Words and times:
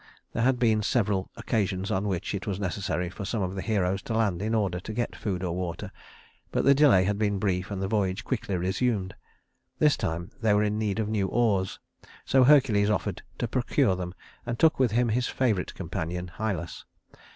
There 0.33 0.41
had 0.41 0.57
been 0.57 0.81
several 0.81 1.29
occasions 1.37 1.91
on 1.91 2.07
which 2.07 2.33
it 2.33 2.47
was 2.47 2.59
necessary 2.59 3.07
for 3.07 3.23
some 3.23 3.43
of 3.43 3.53
the 3.53 3.61
heroes 3.61 4.01
to 4.01 4.15
land 4.15 4.41
in 4.41 4.55
order 4.55 4.79
to 4.79 4.93
get 4.93 5.15
food 5.15 5.43
or 5.43 5.55
water, 5.55 5.91
but 6.51 6.65
the 6.65 6.73
delay 6.73 7.03
had 7.03 7.19
been 7.19 7.37
brief 7.37 7.69
and 7.69 7.79
the 7.83 7.87
voyage 7.87 8.23
quickly 8.25 8.57
resumed. 8.57 9.13
This 9.77 9.95
time 9.95 10.31
they 10.41 10.55
were 10.55 10.63
in 10.63 10.79
need 10.79 10.97
of 10.97 11.07
new 11.07 11.27
oars, 11.27 11.79
so 12.25 12.43
Hercules 12.45 12.89
offered 12.89 13.21
to 13.37 13.47
procure 13.47 13.95
them, 13.95 14.15
and 14.43 14.57
took 14.57 14.79
with 14.79 14.89
him 14.89 15.09
his 15.09 15.27
favorite 15.27 15.75
companion 15.75 16.29
Hylas. 16.39 16.83